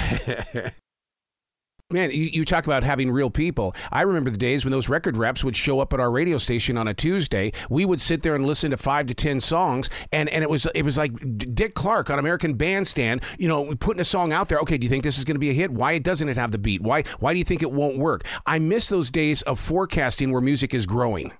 Man, 1.92 2.12
you, 2.12 2.26
you, 2.26 2.44
talk 2.44 2.66
about 2.66 2.84
having 2.84 3.10
real 3.10 3.30
people. 3.30 3.74
I 3.90 4.02
remember 4.02 4.30
the 4.30 4.38
days 4.38 4.64
when 4.64 4.70
those 4.70 4.88
record 4.88 5.16
reps 5.16 5.42
would 5.42 5.56
show 5.56 5.80
up 5.80 5.92
at 5.92 5.98
our 5.98 6.08
radio 6.08 6.38
station 6.38 6.78
on 6.78 6.86
a 6.86 6.94
Tuesday. 6.94 7.50
We 7.68 7.84
would 7.84 8.00
sit 8.00 8.22
there 8.22 8.36
and 8.36 8.46
listen 8.46 8.70
to 8.70 8.76
five 8.76 9.06
to 9.06 9.14
ten 9.14 9.40
songs, 9.40 9.90
and, 10.12 10.28
and 10.28 10.44
it 10.44 10.50
was 10.50 10.66
it 10.72 10.84
was 10.84 10.96
like 10.96 11.12
Dick 11.52 11.74
Clark 11.74 12.08
on 12.08 12.20
American 12.20 12.54
Bandstand. 12.54 13.22
You 13.38 13.48
know, 13.48 13.74
putting 13.74 14.00
a 14.00 14.04
song 14.04 14.32
out 14.32 14.48
there. 14.48 14.58
Okay, 14.60 14.78
do 14.78 14.84
you 14.84 14.88
think 14.88 15.02
this 15.02 15.18
is 15.18 15.24
going 15.24 15.34
to 15.34 15.40
be 15.40 15.50
a 15.50 15.54
hit? 15.54 15.72
Why 15.72 15.98
doesn't 15.98 16.28
it 16.28 16.36
have 16.36 16.52
the 16.52 16.58
beat? 16.58 16.80
Why 16.80 17.02
why 17.18 17.32
do 17.32 17.40
you 17.40 17.44
think 17.44 17.60
it 17.60 17.72
won't 17.72 17.98
work? 17.98 18.22
I 18.46 18.60
miss 18.60 18.86
those 18.86 19.10
days 19.10 19.42
of 19.42 19.58
forecasting 19.58 20.30
where 20.30 20.40
music 20.40 20.72
is 20.72 20.86
growing. 20.86 21.32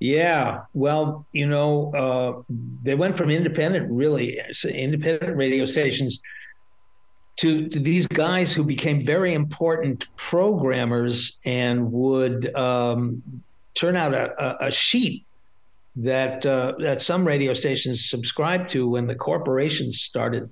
Yeah, 0.00 0.62
well, 0.72 1.26
you 1.32 1.46
know, 1.46 1.92
uh, 1.94 2.42
they 2.82 2.94
went 2.94 3.18
from 3.18 3.30
independent, 3.30 3.90
really 3.92 4.40
independent 4.64 5.36
radio 5.36 5.66
stations 5.66 6.22
to, 7.36 7.68
to 7.68 7.78
these 7.78 8.06
guys 8.06 8.52
who 8.52 8.64
became 8.64 9.02
very 9.02 9.34
important 9.34 10.06
programmers 10.16 11.38
and 11.44 11.92
would 11.92 12.54
um, 12.56 13.22
turn 13.74 13.94
out 13.94 14.14
a, 14.14 14.66
a 14.66 14.70
sheet 14.70 15.24
that 15.96 16.46
uh, 16.46 16.74
that 16.78 17.02
some 17.02 17.26
radio 17.26 17.52
stations 17.52 18.08
subscribed 18.08 18.70
to 18.70 18.88
when 18.88 19.06
the 19.06 19.14
corporations 19.14 20.00
started 20.00 20.48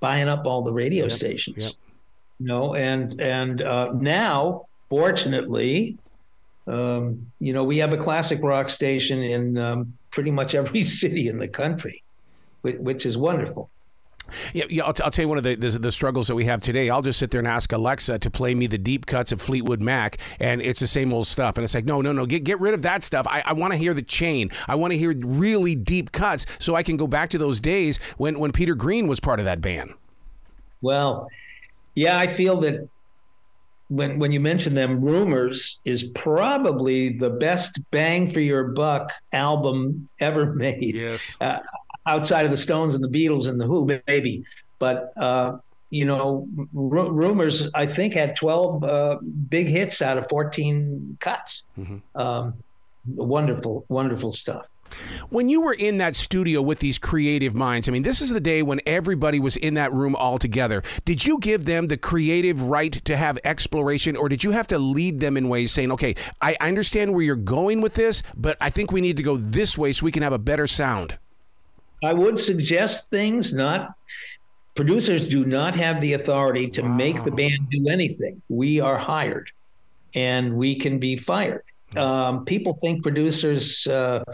buying 0.00 0.28
up 0.28 0.46
all 0.46 0.62
the 0.62 0.72
radio 0.72 1.04
yep, 1.04 1.12
stations. 1.12 1.64
Yep. 1.64 1.72
You 2.40 2.46
know, 2.46 2.74
and 2.74 3.20
and 3.20 3.62
uh, 3.62 3.92
now, 3.92 4.64
fortunately, 4.90 5.96
um, 6.66 7.30
you 7.40 7.52
know, 7.52 7.64
we 7.64 7.78
have 7.78 7.92
a 7.92 7.96
classic 7.96 8.42
rock 8.42 8.70
station 8.70 9.22
in 9.22 9.58
um, 9.58 9.96
pretty 10.10 10.30
much 10.30 10.54
every 10.54 10.82
city 11.00 11.28
in 11.28 11.38
the 11.38 11.48
country, 11.48 12.02
which, 12.62 12.76
which 12.76 13.06
is 13.06 13.18
wonderful. 13.18 13.70
Yeah, 14.54 14.64
yeah 14.70 14.84
I'll, 14.84 14.92
t- 14.92 15.02
I'll, 15.02 15.10
tell 15.10 15.24
you 15.24 15.28
one 15.28 15.38
of 15.38 15.44
the, 15.44 15.54
the, 15.54 15.70
the 15.78 15.92
struggles 15.92 16.28
that 16.28 16.34
we 16.34 16.46
have 16.46 16.62
today. 16.62 16.88
I'll 16.88 17.02
just 17.02 17.18
sit 17.18 17.30
there 17.30 17.40
and 17.40 17.48
ask 17.48 17.70
Alexa 17.72 18.18
to 18.20 18.30
play 18.30 18.54
me 18.54 18.66
the 18.66 18.78
deep 18.78 19.04
cuts 19.06 19.32
of 19.32 19.40
Fleetwood 19.40 19.82
Mac, 19.82 20.18
and 20.40 20.62
it's 20.62 20.80
the 20.80 20.86
same 20.86 21.12
old 21.12 21.26
stuff. 21.26 21.56
And 21.56 21.64
it's 21.64 21.74
like, 21.74 21.84
no, 21.84 22.00
no, 22.00 22.12
no, 22.12 22.24
get 22.24 22.44
get 22.44 22.58
rid 22.60 22.74
of 22.74 22.82
that 22.82 23.02
stuff. 23.02 23.26
I, 23.28 23.42
I 23.44 23.52
want 23.52 23.72
to 23.72 23.78
hear 23.78 23.92
the 23.92 24.02
chain. 24.02 24.50
I 24.66 24.76
want 24.76 24.92
to 24.92 24.98
hear 24.98 25.12
really 25.14 25.74
deep 25.74 26.12
cuts, 26.12 26.46
so 26.58 26.74
I 26.74 26.82
can 26.82 26.96
go 26.96 27.06
back 27.06 27.30
to 27.30 27.38
those 27.38 27.60
days 27.60 27.98
when 28.16 28.38
when 28.38 28.52
Peter 28.52 28.74
Green 28.74 29.06
was 29.06 29.20
part 29.20 29.40
of 29.40 29.44
that 29.44 29.60
band. 29.60 29.92
Well, 30.80 31.28
yeah, 31.94 32.18
I 32.18 32.32
feel 32.32 32.60
that 32.60 32.88
when 33.88 34.18
when 34.18 34.32
you 34.32 34.40
mention 34.40 34.74
them, 34.74 35.00
Rumours 35.00 35.80
is 35.84 36.04
probably 36.14 37.10
the 37.10 37.30
best 37.30 37.80
bang 37.90 38.30
for 38.30 38.40
your 38.40 38.64
buck 38.68 39.12
album 39.32 40.08
ever 40.20 40.54
made. 40.54 40.94
Yes. 40.94 41.36
Uh, 41.40 41.58
outside 42.06 42.44
of 42.44 42.50
the 42.50 42.56
Stones 42.56 42.94
and 42.94 43.02
the 43.02 43.08
Beatles 43.08 43.48
and 43.48 43.60
the 43.60 43.66
Who, 43.66 44.00
maybe. 44.06 44.44
But 44.78 45.12
uh, 45.16 45.58
you 45.90 46.04
know, 46.04 46.48
r- 46.76 47.12
Rumours 47.12 47.70
I 47.74 47.86
think 47.86 48.14
had 48.14 48.36
12 48.36 48.84
uh, 48.84 49.18
big 49.48 49.68
hits 49.68 50.02
out 50.02 50.18
of 50.18 50.28
14 50.28 51.18
cuts. 51.20 51.66
Mm-hmm. 51.78 52.20
Um, 52.20 52.54
wonderful, 53.06 53.84
wonderful 53.88 54.32
stuff. 54.32 54.66
When 55.30 55.48
you 55.48 55.60
were 55.60 55.72
in 55.72 55.98
that 55.98 56.16
studio 56.16 56.62
with 56.62 56.78
these 56.78 56.98
creative 56.98 57.54
minds, 57.54 57.88
I 57.88 57.92
mean, 57.92 58.02
this 58.02 58.20
is 58.20 58.30
the 58.30 58.40
day 58.40 58.62
when 58.62 58.80
everybody 58.86 59.40
was 59.40 59.56
in 59.56 59.74
that 59.74 59.92
room 59.92 60.14
all 60.16 60.38
together. 60.38 60.82
Did 61.04 61.24
you 61.24 61.38
give 61.38 61.64
them 61.64 61.86
the 61.86 61.96
creative 61.96 62.62
right 62.62 62.92
to 63.04 63.16
have 63.16 63.38
exploration, 63.44 64.16
or 64.16 64.28
did 64.28 64.44
you 64.44 64.52
have 64.52 64.66
to 64.68 64.78
lead 64.78 65.20
them 65.20 65.36
in 65.36 65.48
ways 65.48 65.72
saying, 65.72 65.92
okay, 65.92 66.14
I 66.40 66.56
understand 66.60 67.12
where 67.12 67.22
you're 67.22 67.36
going 67.36 67.80
with 67.80 67.94
this, 67.94 68.22
but 68.36 68.56
I 68.60 68.70
think 68.70 68.92
we 68.92 69.00
need 69.00 69.16
to 69.16 69.22
go 69.22 69.36
this 69.36 69.76
way 69.76 69.92
so 69.92 70.04
we 70.04 70.12
can 70.12 70.22
have 70.22 70.32
a 70.32 70.38
better 70.38 70.66
sound? 70.66 71.18
I 72.02 72.12
would 72.12 72.38
suggest 72.38 73.10
things, 73.10 73.54
not 73.54 73.94
producers 74.74 75.28
do 75.28 75.44
not 75.44 75.74
have 75.74 76.00
the 76.00 76.14
authority 76.14 76.68
to 76.68 76.82
wow. 76.82 76.88
make 76.88 77.22
the 77.22 77.30
band 77.30 77.70
do 77.70 77.88
anything. 77.88 78.42
We 78.48 78.80
are 78.80 78.98
hired 78.98 79.50
and 80.14 80.54
we 80.54 80.74
can 80.76 80.98
be 80.98 81.16
fired. 81.16 81.64
Hmm. 81.92 81.98
Um, 81.98 82.44
people 82.44 82.78
think 82.82 83.02
producers, 83.02 83.86
uh, 83.86 84.24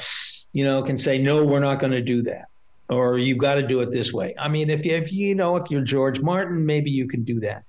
you 0.53 0.65
know, 0.65 0.83
can 0.83 0.97
say, 0.97 1.19
no, 1.19 1.45
we're 1.45 1.61
not 1.61 1.79
going 1.79 1.93
to 1.93 2.03
do 2.03 2.23
that. 2.23 2.47
Or 2.89 3.19
you've 3.19 3.39
got 3.39 3.55
to 3.55 3.67
do 3.67 3.81
it 3.81 3.93
this 3.93 4.13
way. 4.13 4.35
I 4.39 4.49
mean, 4.49 4.69
if 4.69 4.85
if 4.85 5.13
you 5.13 5.37
know, 5.37 5.57
if 5.57 5.71
you're 5.71 5.83
George 5.83 6.21
Martin, 6.21 6.67
maybe 6.67 6.91
you 6.91 7.07
can 7.07 7.23
do 7.23 7.39
that. 7.41 7.63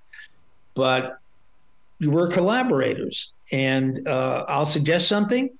But 0.73 1.19
we're 1.99 2.27
collaborators. 2.27 3.31
And 3.51 4.07
uh, 4.07 4.45
I'll 4.47 4.65
suggest 4.65 5.07
something. 5.07 5.51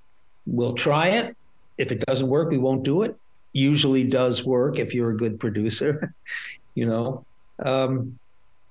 We'll 0.48 0.74
try 0.74 1.10
it. 1.10 1.38
If 1.78 1.92
it 1.92 2.00
doesn't 2.00 2.28
work, 2.28 2.50
we 2.50 2.58
won't 2.58 2.84
do 2.84 3.04
it 3.04 3.16
usually 3.54 4.04
does 4.04 4.46
work 4.46 4.80
if 4.80 4.94
you're 4.94 5.12
a 5.12 5.18
good 5.18 5.40
producer. 5.40 6.14
you 6.76 6.86
know, 6.86 7.26
um, 7.60 8.18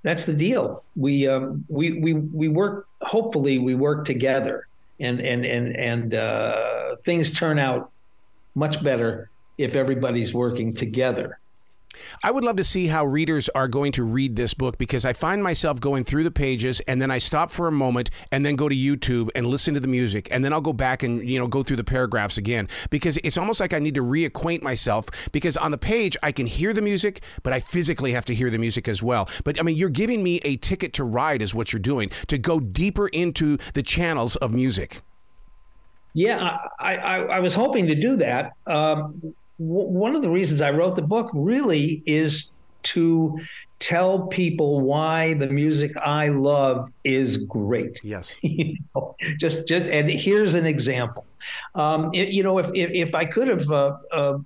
that's 0.03 0.27
the 0.27 0.33
deal. 0.33 0.83
We 0.97 1.29
um, 1.29 1.65
we 1.69 1.93
we 2.01 2.15
we 2.15 2.49
work. 2.49 2.87
Hopefully, 3.03 3.59
we 3.59 3.75
work 3.75 4.05
together, 4.05 4.67
and 4.99 5.21
and 5.21 5.45
and 5.45 5.77
and 5.77 6.15
uh, 6.15 6.97
things 7.05 7.33
turn 7.33 7.59
out 7.59 7.91
much 8.61 8.85
better 8.85 9.31
if 9.57 9.75
everybody's 9.75 10.35
working 10.35 10.75
together. 10.75 11.41
I 12.23 12.31
would 12.31 12.45
love 12.45 12.57
to 12.57 12.65
see 12.65 12.87
how 12.89 13.05
readers 13.07 13.49
are 13.55 13.69
going 13.69 13.93
to 13.93 14.05
read 14.05 14.37
this 14.37 14.53
book 14.53 14.77
because 14.77 15.07
I 15.07 15.15
find 15.15 15.43
myself 15.43 15.81
going 15.81 16.05
through 16.05 16.25
the 16.25 16.31
pages 16.31 16.81
and 16.81 17.01
then 17.01 17.11
I 17.11 17.19
stop 17.19 17.51
for 17.51 17.67
a 17.67 17.73
moment 17.73 18.11
and 18.31 18.45
then 18.45 18.55
go 18.55 18.69
to 18.69 18.77
YouTube 18.77 19.31
and 19.35 19.47
listen 19.47 19.73
to 19.75 19.81
the 19.81 19.89
music 19.89 20.29
and 20.31 20.45
then 20.45 20.53
I'll 20.53 20.61
go 20.61 20.75
back 20.75 21.03
and 21.03 21.27
you 21.29 21.39
know 21.39 21.47
go 21.47 21.63
through 21.63 21.79
the 21.79 21.85
paragraphs 21.85 22.37
again 22.39 22.69
because 22.91 23.17
it's 23.25 23.39
almost 23.39 23.61
like 23.61 23.73
I 23.73 23.79
need 23.79 23.95
to 23.95 24.05
reacquaint 24.05 24.63
myself 24.63 25.07
because 25.33 25.57
on 25.57 25.71
the 25.71 25.79
page 25.79 26.17
I 26.23 26.31
can 26.31 26.47
hear 26.47 26.73
the 26.75 26.83
music 26.83 27.23
but 27.43 27.53
I 27.55 27.61
physically 27.61 28.13
have 28.13 28.27
to 28.27 28.35
hear 28.35 28.51
the 28.51 28.59
music 28.59 28.87
as 28.87 29.03
well. 29.03 29.29
But 29.43 29.59
I 29.59 29.63
mean 29.63 29.77
you're 29.77 29.89
giving 29.89 30.23
me 30.23 30.41
a 30.45 30.57
ticket 30.57 30.93
to 30.95 31.05
ride 31.05 31.43
is 31.43 31.55
what 31.55 31.73
you're 31.73 31.81
doing 31.81 32.11
to 32.29 32.37
go 32.37 32.61
deeper 32.61 33.09
into 33.09 33.57
the 33.73 33.83
channels 33.83 34.37
of 34.37 34.53
music. 34.53 35.01
Yeah, 36.15 36.59
I, 36.79 36.97
I, 36.97 37.17
I 37.23 37.41
was 37.41 37.55
hoping 37.55 37.87
to 37.87 37.95
do 37.95 38.17
that. 38.17 38.53
Um, 38.67 39.35
one 39.59 40.17
of 40.17 40.23
the 40.23 40.31
reasons 40.31 40.63
I 40.63 40.71
wrote 40.71 40.97
the 40.97 41.03
book 41.03 41.31
really 41.35 42.03
is 42.07 42.51
to 42.83 43.39
tell 43.79 44.27
people 44.29 44.81
why 44.81 45.35
the 45.35 45.49
music 45.49 45.97
I 45.97 46.29
love 46.29 46.89
is 47.05 47.37
great. 47.39 48.01
Yes. 48.03 48.37
you 48.43 48.77
know, 48.95 49.17
just 49.39 49.69
just 49.69 49.89
and 49.89 50.11
here's 50.11 50.55
an 50.55 50.67
example. 50.67 51.27
Um, 51.75 52.11
it, 52.15 52.29
you 52.29 52.43
know, 52.43 52.59
if, 52.59 52.71
if, 52.75 52.91
if 52.91 53.15
I 53.15 53.25
could 53.25 53.49
have, 53.49 53.71
uh, 53.71 53.97
uh, 54.13 54.39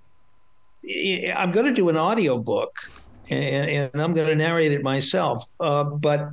I'm 1.34 1.50
going 1.50 1.66
to 1.66 1.72
do 1.72 1.88
an 1.88 1.96
audio 1.96 2.38
book, 2.38 2.76
and, 3.30 3.92
and 3.94 4.02
I'm 4.02 4.14
going 4.14 4.28
to 4.28 4.36
narrate 4.36 4.72
it 4.72 4.82
myself. 4.82 5.44
Uh, 5.58 5.84
but 5.84 6.30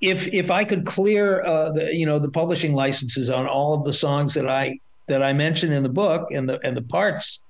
if 0.00 0.32
if 0.32 0.50
I 0.50 0.64
could 0.64 0.86
clear 0.86 1.42
uh, 1.42 1.72
the 1.72 1.94
you 1.94 2.06
know 2.06 2.18
the 2.18 2.30
publishing 2.30 2.74
licenses 2.74 3.30
on 3.30 3.46
all 3.46 3.74
of 3.74 3.84
the 3.84 3.92
songs 3.92 4.34
that 4.34 4.48
I 4.48 4.78
that 5.08 5.22
I 5.22 5.32
mentioned 5.32 5.72
in 5.72 5.82
the 5.82 5.88
book 5.88 6.28
and 6.32 6.48
the 6.48 6.60
and 6.66 6.76
the 6.76 6.82
parts 6.82 7.42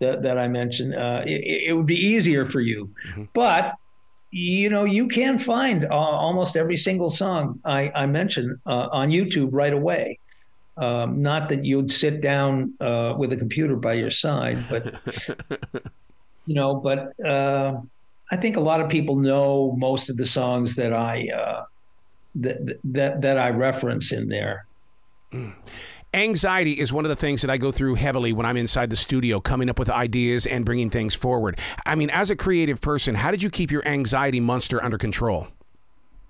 that, 0.00 0.22
that 0.22 0.38
I 0.38 0.48
mentioned, 0.48 0.94
uh, 0.94 1.22
it, 1.24 1.68
it, 1.68 1.76
would 1.76 1.86
be 1.86 1.94
easier 1.94 2.44
for 2.44 2.60
you. 2.60 2.90
Mm-hmm. 3.08 3.24
But 3.32 3.74
you 4.30 4.68
know, 4.68 4.84
you 4.84 5.06
can 5.06 5.38
find 5.38 5.84
uh, 5.84 5.94
almost 5.94 6.56
every 6.56 6.76
single 6.76 7.08
song 7.08 7.60
I, 7.64 7.92
I 7.94 8.06
mentioned 8.06 8.58
uh, 8.66 8.88
on 8.90 9.10
YouTube 9.10 9.50
right 9.52 9.72
away. 9.72 10.18
Um, 10.76 11.22
not 11.22 11.48
that 11.50 11.64
you'd 11.64 11.88
sit 11.88 12.20
down 12.20 12.74
uh, 12.80 13.14
with 13.16 13.32
a 13.32 13.36
computer 13.36 13.76
by 13.76 13.92
your 13.92 14.10
side, 14.10 14.58
but 14.68 15.00
you 16.46 16.54
know, 16.56 16.74
but 16.74 17.12
uh, 17.24 17.80
I 18.32 18.36
think 18.36 18.56
a 18.56 18.60
lot 18.60 18.80
of 18.80 18.88
people 18.88 19.14
know 19.14 19.76
most 19.78 20.10
of 20.10 20.16
the 20.16 20.26
songs 20.26 20.74
that 20.74 20.92
I 20.92 21.28
uh, 21.28 21.64
that 22.36 22.78
that 22.84 23.22
that 23.22 23.38
I 23.38 23.50
reference 23.50 24.12
in 24.12 24.28
there. 24.28 24.66
Mm. 25.32 25.54
Anxiety 26.14 26.78
is 26.78 26.92
one 26.92 27.04
of 27.04 27.08
the 27.08 27.16
things 27.16 27.42
that 27.42 27.50
I 27.50 27.56
go 27.56 27.72
through 27.72 27.96
heavily 27.96 28.32
when 28.32 28.46
I'm 28.46 28.56
inside 28.56 28.88
the 28.88 28.96
studio, 28.96 29.40
coming 29.40 29.68
up 29.68 29.80
with 29.80 29.90
ideas 29.90 30.46
and 30.46 30.64
bringing 30.64 30.88
things 30.88 31.12
forward. 31.12 31.58
I 31.86 31.96
mean, 31.96 32.08
as 32.10 32.30
a 32.30 32.36
creative 32.36 32.80
person, 32.80 33.16
how 33.16 33.32
did 33.32 33.42
you 33.42 33.50
keep 33.50 33.72
your 33.72 33.86
anxiety 33.86 34.38
monster 34.38 34.82
under 34.82 34.96
control? 34.96 35.48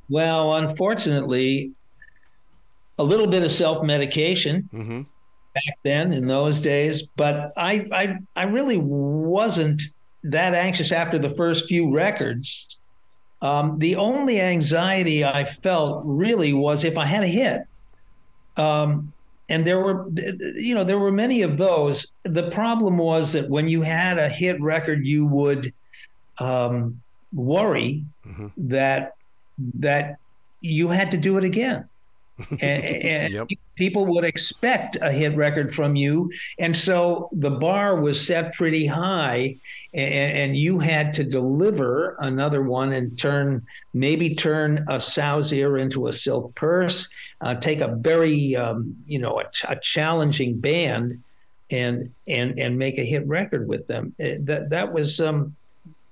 Well, 0.08 0.54
unfortunately, 0.54 1.72
a 2.98 3.04
little 3.04 3.26
bit 3.26 3.42
of 3.42 3.52
self 3.52 3.84
medication 3.84 4.68
mm-hmm. 4.72 5.02
back 5.54 5.78
then 5.84 6.14
in 6.14 6.26
those 6.28 6.62
days, 6.62 7.06
but 7.16 7.52
I, 7.56 7.86
I, 7.92 8.16
I 8.36 8.44
really 8.44 8.78
wasn't 8.78 9.82
that 10.24 10.54
anxious 10.54 10.92
after 10.92 11.18
the 11.18 11.30
first 11.30 11.66
few 11.66 11.92
records. 11.92 12.80
Um, 13.44 13.78
the 13.78 13.96
only 13.96 14.40
anxiety 14.40 15.22
I 15.22 15.44
felt 15.44 16.02
really 16.06 16.54
was 16.54 16.82
if 16.82 16.96
I 16.96 17.04
had 17.04 17.22
a 17.22 17.28
hit. 17.28 17.60
Um, 18.56 19.12
and 19.50 19.66
there 19.66 19.80
were 19.80 20.08
you 20.56 20.74
know 20.74 20.84
there 20.84 20.98
were 20.98 21.12
many 21.12 21.42
of 21.42 21.58
those 21.58 22.14
the 22.22 22.48
problem 22.50 22.96
was 22.96 23.32
that 23.34 23.50
when 23.50 23.68
you 23.68 23.82
had 23.82 24.16
a 24.16 24.26
hit 24.26 24.58
record 24.62 25.06
you 25.06 25.26
would 25.26 25.74
um, 26.38 26.98
worry 27.34 28.02
mm-hmm. 28.26 28.46
that 28.56 29.16
that 29.74 30.16
you 30.62 30.88
had 30.88 31.10
to 31.10 31.18
do 31.18 31.36
it 31.36 31.44
again 31.44 31.86
and, 32.50 32.62
and 32.62 33.34
yep. 33.34 33.48
people 33.76 34.06
would 34.06 34.24
expect 34.24 34.96
a 35.00 35.10
hit 35.10 35.36
record 35.36 35.72
from 35.72 35.96
you, 35.96 36.30
and 36.58 36.76
so 36.76 37.28
the 37.32 37.50
bar 37.50 38.00
was 38.00 38.24
set 38.24 38.52
pretty 38.54 38.86
high, 38.86 39.56
and, 39.92 40.36
and 40.36 40.56
you 40.56 40.78
had 40.78 41.12
to 41.14 41.24
deliver 41.24 42.16
another 42.20 42.62
one 42.62 42.92
and 42.92 43.18
turn 43.18 43.64
maybe 43.92 44.34
turn 44.34 44.84
a 44.88 45.00
sow's 45.00 45.52
ear 45.52 45.78
into 45.78 46.06
a 46.08 46.12
silk 46.12 46.54
purse, 46.54 47.08
uh, 47.40 47.54
take 47.54 47.80
a 47.80 47.96
very 47.96 48.56
um, 48.56 48.96
you 49.06 49.18
know 49.18 49.40
a, 49.40 49.44
a 49.68 49.76
challenging 49.80 50.58
band 50.58 51.22
and 51.70 52.12
and 52.28 52.58
and 52.58 52.78
make 52.78 52.98
a 52.98 53.04
hit 53.04 53.26
record 53.26 53.68
with 53.68 53.86
them. 53.86 54.14
It, 54.18 54.40
uh, 54.40 54.44
that 54.44 54.70
that 54.70 54.92
was 54.92 55.20
um, 55.20 55.54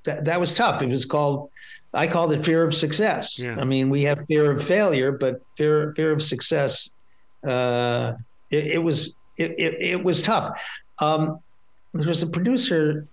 that, 0.05 0.25
that 0.25 0.41
was 0.41 0.55
tough. 0.55 0.83
It 0.83 0.89
was 0.89 1.07
called 1.07 1.51
I 1.95 2.07
called 2.07 2.33
it 2.33 2.45
fear 2.45 2.65
of 2.65 2.75
success. 2.75 3.39
Yeah. 3.39 3.57
I 3.59 3.65
mean, 3.65 3.91
we 3.91 4.03
have 4.03 4.25
fear 4.27 4.51
of 4.51 4.65
failure, 4.65 5.13
but 5.13 5.43
fear 5.57 5.93
fear 5.95 6.13
of 6.13 6.23
success. 6.23 6.91
Uh, 7.47 8.15
it, 8.51 8.67
it, 8.67 8.79
was 8.79 9.17
it, 9.39 9.53
it, 9.59 9.75
it 9.81 10.05
was 10.05 10.23
tough. 10.23 10.59
Um, 11.01 11.41
there 11.93 12.09
was 12.09 12.23
a 12.23 12.27
producer. 12.27 13.07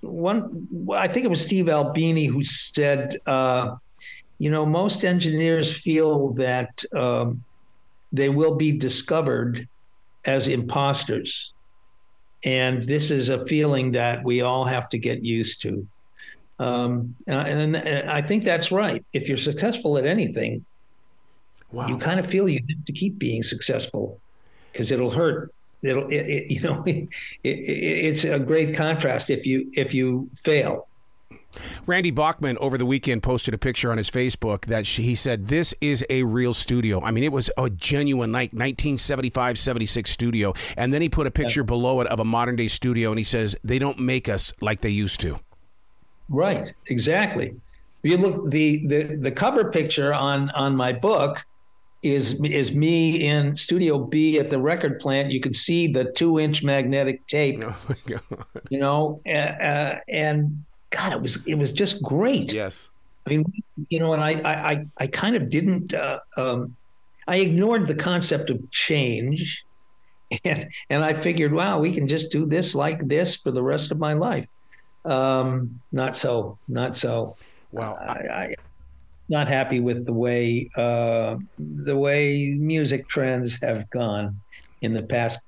One, 0.00 0.68
I 0.94 1.08
think 1.08 1.26
it 1.26 1.28
was 1.28 1.44
Steve 1.44 1.68
Albini 1.68 2.26
who 2.26 2.42
said, 2.42 3.16
uh, 3.26 3.76
"You 4.38 4.50
know, 4.50 4.64
most 4.64 5.04
engineers 5.04 5.76
feel 5.76 6.30
that 6.34 6.84
um, 6.94 7.44
they 8.12 8.30
will 8.30 8.54
be 8.54 8.72
discovered 8.72 9.68
as 10.24 10.48
imposters, 10.48 11.52
and 12.44 12.82
this 12.82 13.10
is 13.10 13.28
a 13.28 13.44
feeling 13.44 13.92
that 13.92 14.24
we 14.24 14.40
all 14.40 14.64
have 14.64 14.88
to 14.90 14.98
get 14.98 15.22
used 15.22 15.60
to." 15.62 15.86
Um, 16.58 17.14
and, 17.26 17.76
and, 17.76 18.10
I 18.10 18.20
think 18.20 18.42
that's 18.42 18.72
right. 18.72 19.04
If 19.12 19.28
you're 19.28 19.36
successful 19.36 19.96
at 19.96 20.06
anything, 20.06 20.64
wow. 21.70 21.86
you 21.86 21.98
kind 21.98 22.18
of 22.18 22.26
feel 22.26 22.48
you 22.48 22.60
have 22.68 22.84
to 22.84 22.92
keep 22.92 23.18
being 23.18 23.42
successful 23.42 24.20
because 24.72 24.90
it'll 24.90 25.10
hurt. 25.10 25.52
It'll, 25.82 26.08
it, 26.08 26.26
it, 26.26 26.50
you 26.50 26.60
know, 26.60 26.82
it, 26.86 27.08
it's 27.44 28.24
a 28.24 28.40
great 28.40 28.74
contrast 28.74 29.30
if 29.30 29.46
you 29.46 29.70
if 29.74 29.94
you 29.94 30.28
fail. 30.34 30.88
Randy 31.86 32.10
Bachman 32.10 32.58
over 32.58 32.76
the 32.76 32.84
weekend 32.84 33.22
posted 33.22 33.54
a 33.54 33.58
picture 33.58 33.90
on 33.90 33.98
his 33.98 34.10
Facebook 34.10 34.66
that 34.66 34.86
she, 34.86 35.02
he 35.02 35.14
said, 35.14 35.48
This 35.48 35.74
is 35.80 36.04
a 36.10 36.22
real 36.24 36.54
studio. 36.54 37.00
I 37.00 37.10
mean, 37.10 37.24
it 37.24 37.32
was 37.32 37.50
a 37.56 37.70
genuine 37.70 38.32
like 38.32 38.52
1975 38.52 39.58
76 39.58 40.10
studio. 40.10 40.54
And 40.76 40.92
then 40.92 41.02
he 41.02 41.08
put 41.08 41.26
a 41.26 41.30
picture 41.30 41.60
yeah. 41.60 41.66
below 41.66 42.00
it 42.00 42.06
of 42.08 42.20
a 42.20 42.24
modern 42.24 42.56
day 42.56 42.68
studio 42.68 43.10
and 43.10 43.18
he 43.18 43.24
says, 43.24 43.56
They 43.64 43.78
don't 43.78 43.98
make 43.98 44.28
us 44.28 44.52
like 44.60 44.80
they 44.80 44.90
used 44.90 45.20
to. 45.20 45.40
Right, 46.28 46.72
exactly. 46.86 47.54
You 48.02 48.16
look 48.16 48.50
the 48.50 48.86
the 48.86 49.16
the 49.16 49.30
cover 49.30 49.70
picture 49.70 50.14
on 50.14 50.50
on 50.50 50.76
my 50.76 50.92
book 50.92 51.44
is 52.02 52.40
is 52.44 52.74
me 52.74 53.26
in 53.26 53.56
Studio 53.56 53.98
B 53.98 54.38
at 54.38 54.50
the 54.50 54.58
record 54.58 55.00
plant. 55.00 55.32
You 55.32 55.40
can 55.40 55.52
see 55.52 55.88
the 55.88 56.04
two 56.12 56.38
inch 56.38 56.62
magnetic 56.62 57.26
tape. 57.26 57.62
Oh 57.64 57.76
my 57.88 57.96
god! 58.06 58.44
You 58.70 58.78
know, 58.78 59.20
uh, 59.26 59.30
uh, 59.30 59.98
and 60.08 60.64
God, 60.90 61.12
it 61.12 61.20
was 61.20 61.44
it 61.46 61.56
was 61.56 61.72
just 61.72 62.02
great. 62.02 62.52
Yes. 62.52 62.90
I 63.26 63.30
mean, 63.30 63.52
you 63.88 63.98
know, 63.98 64.14
and 64.14 64.22
I 64.22 64.30
I 64.44 64.86
I 64.96 65.06
kind 65.08 65.36
of 65.36 65.48
didn't. 65.50 65.92
Uh, 65.92 66.20
um, 66.36 66.76
I 67.26 67.36
ignored 67.38 67.86
the 67.86 67.94
concept 67.94 68.48
of 68.48 68.70
change, 68.70 69.64
and 70.44 70.66
and 70.88 71.04
I 71.04 71.12
figured, 71.12 71.52
wow, 71.52 71.78
we 71.78 71.92
can 71.92 72.06
just 72.06 72.30
do 72.30 72.46
this 72.46 72.74
like 72.74 73.06
this 73.06 73.36
for 73.36 73.50
the 73.50 73.62
rest 73.62 73.90
of 73.90 73.98
my 73.98 74.14
life. 74.14 74.46
Um, 75.08 75.80
not 75.92 76.16
so, 76.16 76.58
not 76.68 76.96
so. 76.96 77.36
Wow. 77.72 77.94
I, 77.94 78.12
I 78.12 78.54
not 79.28 79.48
happy 79.48 79.80
with 79.80 80.06
the 80.06 80.12
way 80.12 80.70
uh, 80.76 81.36
the 81.58 81.96
way 81.96 82.54
music 82.58 83.08
trends 83.08 83.60
have 83.60 83.88
gone 83.90 84.40
in 84.80 84.94
the 84.94 85.02
past 85.02 85.40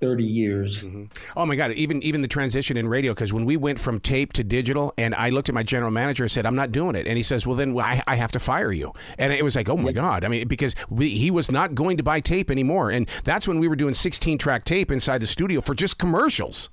30 0.00 0.24
years. 0.24 0.82
Mm-hmm. 0.82 1.04
Oh 1.36 1.46
my 1.46 1.54
God! 1.54 1.70
Even 1.72 2.02
even 2.02 2.22
the 2.22 2.28
transition 2.28 2.76
in 2.76 2.88
radio 2.88 3.14
because 3.14 3.32
when 3.32 3.44
we 3.44 3.56
went 3.56 3.78
from 3.78 4.00
tape 4.00 4.32
to 4.34 4.44
digital, 4.44 4.92
and 4.98 5.14
I 5.14 5.30
looked 5.30 5.48
at 5.48 5.54
my 5.54 5.62
general 5.62 5.92
manager 5.92 6.24
and 6.24 6.30
said, 6.30 6.44
"I'm 6.44 6.56
not 6.56 6.72
doing 6.72 6.96
it," 6.96 7.06
and 7.06 7.16
he 7.16 7.22
says, 7.22 7.46
"Well, 7.46 7.56
then 7.56 7.78
I, 7.78 8.02
I 8.06 8.16
have 8.16 8.32
to 8.32 8.40
fire 8.40 8.72
you." 8.72 8.92
And 9.16 9.32
it 9.32 9.44
was 9.44 9.54
like, 9.54 9.68
"Oh 9.68 9.76
my 9.76 9.92
God!" 9.92 10.24
I 10.24 10.28
mean, 10.28 10.48
because 10.48 10.74
we, 10.90 11.08
he 11.08 11.30
was 11.30 11.50
not 11.50 11.74
going 11.74 11.96
to 11.98 12.02
buy 12.02 12.18
tape 12.18 12.50
anymore, 12.50 12.90
and 12.90 13.08
that's 13.22 13.46
when 13.46 13.60
we 13.60 13.68
were 13.68 13.76
doing 13.76 13.94
16 13.94 14.38
track 14.38 14.64
tape 14.64 14.90
inside 14.90 15.22
the 15.22 15.26
studio 15.26 15.60
for 15.60 15.74
just 15.74 15.98
commercials. 15.98 16.68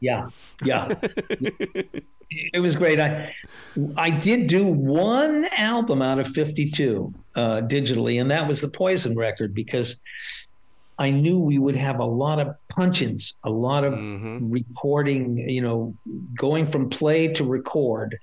Yeah, 0.00 0.28
yeah. 0.64 0.88
it 2.30 2.60
was 2.60 2.76
great. 2.76 3.00
I 3.00 3.34
I 3.96 4.10
did 4.10 4.46
do 4.46 4.66
one 4.66 5.46
album 5.56 6.02
out 6.02 6.18
of 6.18 6.28
52 6.28 7.12
uh, 7.34 7.60
digitally, 7.62 8.20
and 8.20 8.30
that 8.30 8.46
was 8.46 8.60
the 8.60 8.68
Poison 8.68 9.16
record 9.16 9.54
because 9.54 10.00
I 10.98 11.10
knew 11.10 11.38
we 11.38 11.58
would 11.58 11.76
have 11.76 12.00
a 12.00 12.04
lot 12.04 12.40
of 12.40 12.56
punch-ins, 12.68 13.36
a 13.44 13.50
lot 13.50 13.84
of 13.84 13.94
mm-hmm. 13.94 14.50
recording, 14.50 15.48
you 15.48 15.62
know, 15.62 15.94
going 16.36 16.66
from 16.66 16.90
play 16.90 17.28
to 17.28 17.44
record. 17.44 18.18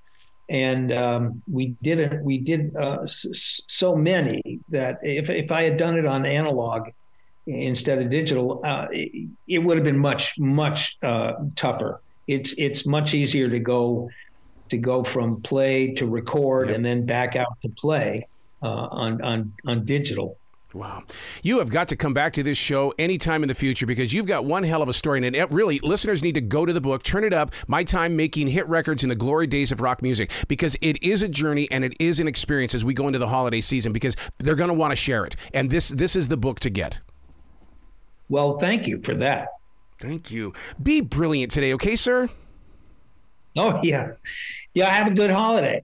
And 0.50 0.92
um, 0.92 1.42
we 1.52 1.76
did 1.82 2.00
it. 2.00 2.22
We 2.22 2.38
did 2.38 2.76
uh, 2.76 3.02
s- 3.02 3.62
so 3.68 3.96
many 3.96 4.60
that 4.70 5.00
if 5.02 5.30
if 5.30 5.52
I 5.52 5.64
had 5.64 5.78
done 5.78 5.98
it 5.98 6.06
on 6.06 6.26
analog, 6.26 6.90
instead 7.48 8.02
of 8.02 8.10
digital, 8.10 8.62
uh, 8.66 8.88
it, 8.92 9.30
it, 9.48 9.60
would 9.60 9.78
have 9.78 9.84
been 9.84 9.98
much 9.98 10.38
much 10.40 10.98
uh, 11.04 11.34
tougher. 11.56 12.02
It's 12.28 12.54
it's 12.58 12.86
much 12.86 13.14
easier 13.14 13.50
to 13.50 13.60
go 13.60 14.10
to 14.70 14.78
go 14.78 15.04
from 15.04 15.42
play 15.42 15.94
to 15.94 16.08
record 16.08 16.68
yep. 16.68 16.78
and 16.78 16.86
then 16.86 17.06
back 17.06 17.36
out 17.36 17.58
to 17.62 17.70
play 17.70 18.28
uh, 18.64 18.88
on 18.92 19.22
on 19.22 19.54
on 19.66 19.86
digital. 19.86 20.38
Wow. 20.76 21.04
You 21.42 21.60
have 21.60 21.70
got 21.70 21.88
to 21.88 21.96
come 21.96 22.14
back 22.14 22.34
to 22.34 22.44
this 22.44 22.58
show 22.58 22.94
anytime 23.00 23.44
in 23.44 23.48
the 23.48 23.56
future 23.56 23.86
because 23.86 24.14
you've 24.14 24.26
got 24.26 24.44
one 24.44 24.64
hell 24.64 24.82
of 24.82 24.90
a 24.90 24.94
story. 24.94 25.26
And 25.26 25.34
it, 25.34 25.50
really, 25.50 25.80
listeners 25.80 26.22
need 26.22 26.36
to 26.36 26.42
go 26.42 26.66
to 26.66 26.74
the 26.74 26.82
book, 26.82 27.02
turn 27.02 27.24
it 27.24 27.32
up, 27.32 27.54
My 27.68 27.86
Time 27.86 28.18
Making 28.18 28.50
Hit 28.50 28.68
Records 28.68 29.02
in 29.02 29.08
the 29.08 29.16
Glory 29.16 29.48
Days 29.48 29.72
of 29.72 29.80
Rock 29.80 30.02
Music, 30.02 30.30
because 30.50 30.76
it 30.82 31.02
is 31.02 31.24
a 31.24 31.30
journey 31.30 31.70
and 31.72 31.86
it 31.86 31.96
is 31.98 32.20
an 32.20 32.28
experience 32.28 32.76
as 32.76 32.84
we 32.84 32.94
go 32.94 33.08
into 33.08 33.20
the 33.20 33.30
holiday 33.30 33.62
season 33.62 33.94
because 33.94 34.18
they're 34.40 34.56
going 34.56 34.68
to 34.68 34.74
want 34.74 34.92
to 34.92 34.98
share 34.98 35.24
it. 35.24 35.38
And 35.54 35.70
this 35.70 35.88
this 35.88 36.14
is 36.14 36.28
the 36.28 36.38
book 36.38 36.60
to 36.60 36.70
get. 36.70 37.00
Well, 38.30 38.58
thank 38.58 38.88
you 38.88 39.02
for 39.02 39.16
that. 39.16 39.50
Thank 40.00 40.32
you. 40.32 40.54
Be 40.82 41.02
brilliant 41.02 41.52
today, 41.52 41.74
okay, 41.74 41.96
sir? 41.96 42.30
Oh, 43.58 43.80
yeah. 43.84 44.14
Yeah, 44.74 44.90
have 44.90 45.08
a 45.08 45.16
good 45.16 45.32
holiday. 45.32 45.84